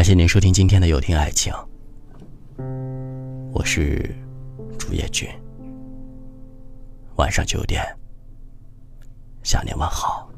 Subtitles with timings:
[0.00, 1.52] 感谢您收听今天的有听爱情，
[3.52, 4.16] 我是
[4.78, 5.28] 朱叶君。
[7.16, 7.84] 晚上九点，
[9.42, 10.32] 向您问好。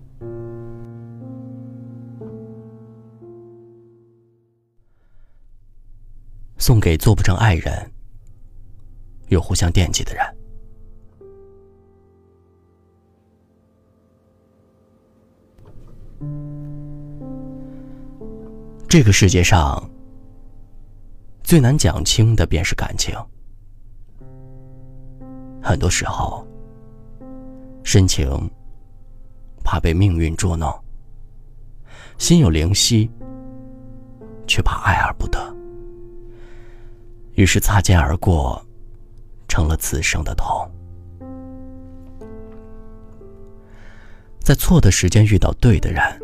[6.58, 7.88] 送给做不成爱人
[9.28, 10.41] 又互相惦记的人。
[18.92, 19.90] 这个世界上
[21.42, 23.16] 最难讲清的便是感情。
[25.62, 26.46] 很多时候，
[27.82, 28.28] 深情
[29.64, 30.70] 怕被命运捉弄，
[32.18, 33.10] 心有灵犀，
[34.46, 35.40] 却怕爱而不得，
[37.32, 38.62] 于是擦肩而过，
[39.48, 40.70] 成了此生的痛。
[44.38, 46.21] 在错的时间遇到对的人。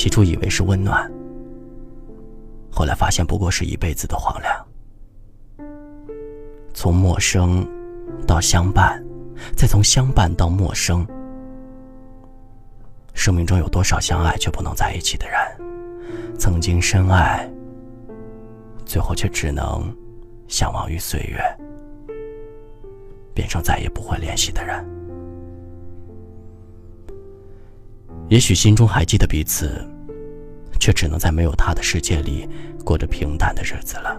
[0.00, 1.12] 起初以为是温暖，
[2.72, 4.66] 后来发现不过是一辈子的荒凉。
[6.72, 7.68] 从陌生
[8.26, 9.04] 到相伴，
[9.54, 11.06] 再从相伴到陌生，
[13.12, 15.38] 生命中有多少相爱却不能在一起的人？
[16.38, 17.46] 曾经深爱，
[18.86, 19.94] 最后却只能
[20.48, 21.44] 相忘于岁月，
[23.34, 24.82] 变成再也不会联系的人。
[28.30, 29.84] 也许心中还记得彼此，
[30.78, 32.48] 却只能在没有他的世界里
[32.84, 34.16] 过着平淡的日子了。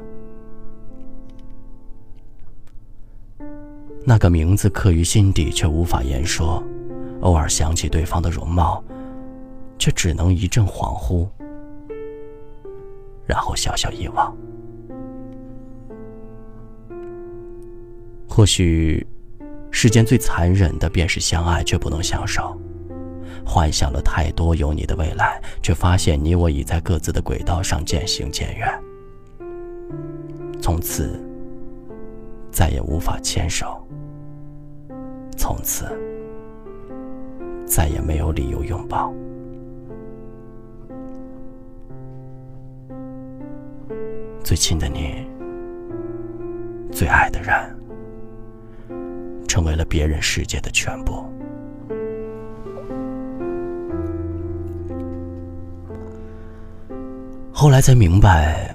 [4.03, 6.61] 那个名字刻于心底却无法言说，
[7.21, 8.83] 偶尔想起对方的容貌，
[9.79, 11.25] 却只能一阵恍惚，
[13.25, 14.35] 然后小小遗忘。
[18.27, 19.07] 或许，
[19.71, 22.59] 世间最残忍的便是相爱却不能相守。
[23.45, 28.67] 幻想了太多有你的未来，却发现你我已在各自的轨道上渐行渐远，
[30.61, 31.19] 从此
[32.51, 33.85] 再也无法牵手，
[35.37, 35.85] 从此
[37.65, 39.13] 再也没有理由拥抱。
[44.43, 45.25] 最亲的你，
[46.91, 47.55] 最爱的人，
[49.47, 51.25] 成为了别人世界的全部。
[57.61, 58.73] 后来才明白，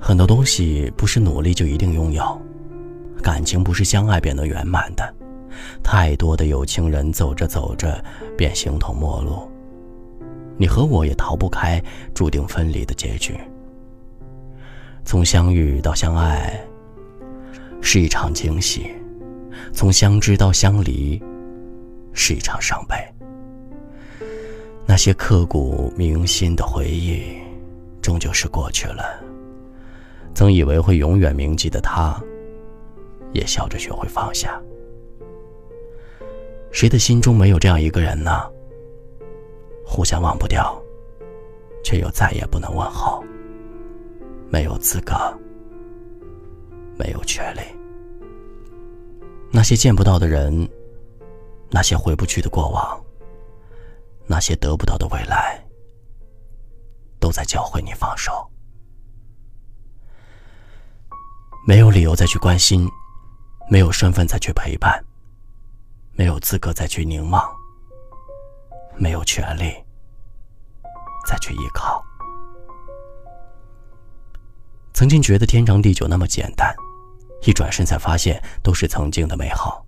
[0.00, 2.40] 很多东西不是努力就一定拥有，
[3.22, 5.14] 感情不是相爱便能圆满的。
[5.82, 8.02] 太多的有情人走着走着
[8.34, 9.46] 便形同陌路，
[10.56, 11.78] 你和我也逃不开
[12.14, 13.38] 注定分离的结局。
[15.04, 16.58] 从相遇到相爱
[17.82, 18.86] 是一场惊喜，
[19.70, 21.22] 从相知到相离
[22.14, 22.96] 是一场伤悲。
[24.86, 27.22] 那些刻骨铭心的回忆。
[28.02, 29.18] 终究是过去了。
[30.34, 32.20] 曾以为会永远铭记的他，
[33.32, 34.60] 也笑着学会放下。
[36.70, 38.50] 谁的心中没有这样一个人呢？
[39.86, 40.74] 互相忘不掉，
[41.84, 43.22] 却又再也不能问候。
[44.50, 45.14] 没有资格，
[46.98, 47.60] 没有权利。
[49.50, 50.66] 那些见不到的人，
[51.70, 52.98] 那些回不去的过往，
[54.26, 55.62] 那些得不到的未来。
[57.22, 58.50] 都在教会你放手，
[61.64, 62.90] 没有理由再去关心，
[63.70, 65.00] 没有身份再去陪伴，
[66.14, 67.48] 没有资格再去凝望，
[68.96, 69.72] 没有权利
[71.24, 72.04] 再去依靠。
[74.92, 76.74] 曾经觉得天长地久那么简单，
[77.46, 79.86] 一转身才发现都是曾经的美好。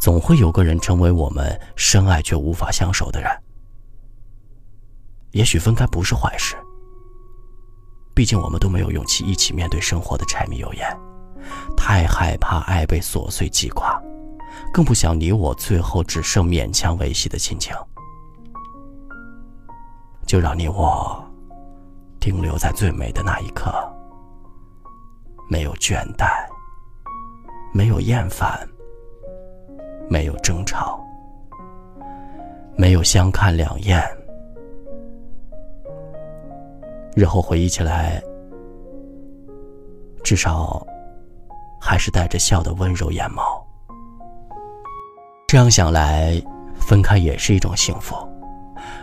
[0.00, 3.28] 总会有个人成为我们深爱却无法相守的人。
[5.32, 6.56] 也许分开不是坏事，
[8.14, 10.98] 毕竟我们都没有勇气一起面对生活的柴米油盐，
[11.76, 14.00] 太害怕爱被琐碎击垮，
[14.72, 17.74] 更不想你我最后只剩勉强维系的亲情。
[20.26, 21.24] 就让你我
[22.20, 23.72] 停留在最美的那一刻，
[25.48, 26.26] 没有倦怠，
[27.72, 28.68] 没有厌烦，
[30.10, 31.02] 没有争吵，
[32.76, 34.02] 没有相看两厌。
[37.14, 38.22] 日后回忆起来，
[40.22, 40.86] 至少
[41.80, 43.42] 还是带着笑的温柔眼眸。
[45.46, 46.40] 这样想来，
[46.76, 48.14] 分开也是一种幸福。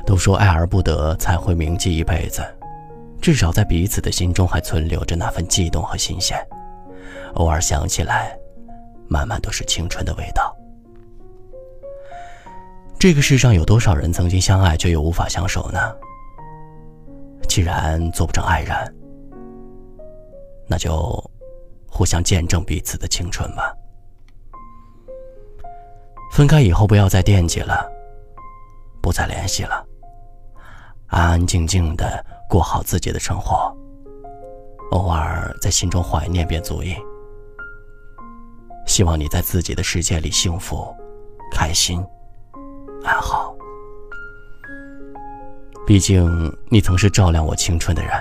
[0.05, 2.43] 都说爱而不得才会铭记一辈子，
[3.19, 6.37] 至少在彼此的心中还存留着那份悸动和新鲜。
[7.33, 8.37] 偶尔想起来，
[9.07, 10.55] 满满都是青春的味道。
[12.99, 15.79] 这个世上有多少人曾经相爱却又无法相守呢？
[17.55, 18.75] 既然做不成爱人，
[20.67, 20.91] 那就
[21.87, 23.73] 互相见证彼此的青春吧。
[26.33, 27.89] 分开以后，不要再惦记了，
[29.01, 29.87] 不再联系了，
[31.07, 33.73] 安安静静的过好自己的生活。
[34.91, 36.93] 偶尔在心中怀念便足矣。
[38.85, 40.93] 希望你在自己的世界里幸福、
[41.53, 42.05] 开心、
[43.05, 43.54] 安好。
[45.85, 48.11] 毕竟你曾是照亮我青春的人。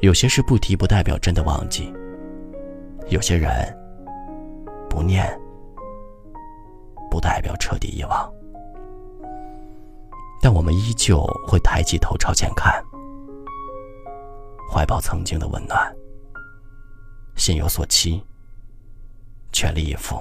[0.00, 1.94] 有些事不提不代表真的忘记，
[3.08, 3.50] 有些人
[4.90, 5.24] 不念
[7.08, 8.32] 不代表彻底遗忘。
[10.40, 12.82] 但我们依旧会抬起头朝前看，
[14.72, 15.94] 怀抱曾经的温暖，
[17.36, 18.20] 心有所期，
[19.52, 20.20] 全力以赴。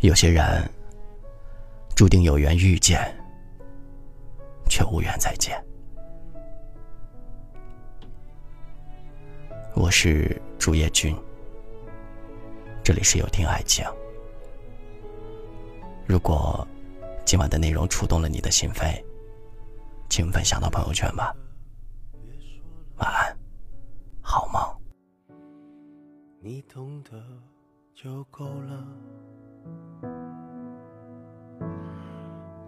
[0.00, 0.66] 有些人。
[2.02, 3.00] 注定有缘遇见，
[4.68, 5.64] 却无缘再见。
[9.76, 11.16] 我是朱叶君，
[12.82, 13.84] 这里是有听爱情。
[16.04, 16.66] 如果
[17.24, 19.00] 今晚的内容触动了你的心扉，
[20.10, 21.32] 请分享到朋友圈吧。
[22.96, 23.38] 晚安，
[24.20, 24.60] 好梦。
[26.40, 27.12] 你懂得
[27.94, 28.88] 就够了。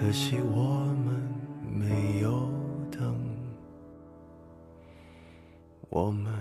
[0.00, 1.22] 可惜我们
[1.70, 2.48] 没有
[2.90, 3.14] 等。
[5.88, 6.32] 我们